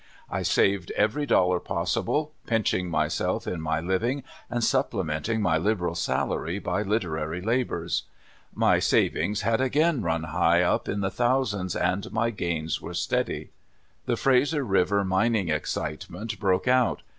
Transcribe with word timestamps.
I 0.31 0.41
saved 0.41 0.89
every 0.97 1.27
dollar 1.27 1.59
possible, 1.59 2.33
pinching 2.47 2.89
myself 2.89 3.45
in 3.45 3.61
my 3.61 3.79
living 3.79 4.23
and 4.49 4.63
supplementing 4.63 5.43
my 5.43 5.59
liberal 5.59 5.93
salary 5.93 6.57
by 6.57 6.81
literary 6.81 7.39
labors. 7.39 8.05
My 8.51 8.79
savings 8.79 9.41
had 9.41 9.61
again 9.61 10.01
run 10.01 10.23
high 10.23 10.63
up 10.63 10.89
in 10.89 11.01
the 11.01 11.11
thousands, 11.11 11.75
and 11.75 12.11
my 12.11 12.31
gains 12.31 12.81
were 12.81 12.95
steady. 12.95 13.51
The 14.07 14.17
Frazer 14.17 14.63
River 14.63 15.03
mining 15.05 15.49
excitement 15.49 16.39
broke 16.39 16.67
out. 16.67 17.03